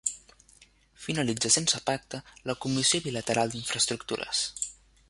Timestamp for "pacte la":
1.91-2.57